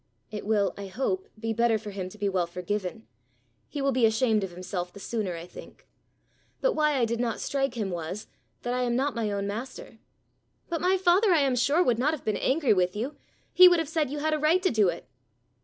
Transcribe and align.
"It 0.31 0.47
will, 0.47 0.73
I 0.79 0.87
hope, 0.87 1.27
be 1.39 1.53
better 1.53 1.77
for 1.77 1.91
him 1.91 2.09
to 2.09 2.17
be 2.17 2.27
well 2.27 2.47
forgiven: 2.47 3.05
he 3.69 3.83
will 3.83 3.91
be 3.91 4.07
ashamed 4.07 4.43
of 4.43 4.49
himself 4.49 4.91
the 4.91 4.99
sooner, 4.99 5.35
I 5.35 5.45
think. 5.45 5.87
But 6.59 6.73
why 6.73 6.97
I 6.97 7.05
did 7.05 7.19
not 7.19 7.39
strike 7.39 7.75
him 7.75 7.91
was, 7.91 8.25
that 8.63 8.73
I 8.73 8.81
am 8.81 8.95
not 8.95 9.13
my 9.13 9.29
own 9.31 9.45
master." 9.45 9.99
"But 10.69 10.81
my 10.81 10.97
father, 10.97 11.31
I 11.31 11.41
am 11.41 11.55
sure, 11.55 11.83
would 11.83 11.99
not 11.99 12.15
have 12.15 12.25
been 12.25 12.35
angry 12.37 12.73
with 12.73 12.95
you. 12.95 13.15
He 13.53 13.67
would 13.69 13.77
have 13.77 13.87
said 13.87 14.09
you 14.09 14.17
had 14.17 14.33
a 14.33 14.39
right 14.39 14.63
to 14.63 14.71
do 14.71 14.89
it." 14.89 15.07